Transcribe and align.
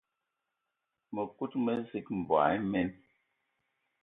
Mëkudgë 1.13 1.61
mezig, 1.65 2.05
mboigi 2.19 2.57
imen 2.61 2.89